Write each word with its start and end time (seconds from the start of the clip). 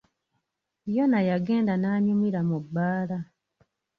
Yona 0.95 1.19
yagenda 1.29 1.73
n'anyumira 1.77 2.39
mu 2.49 2.57
bbaala. 2.63 3.17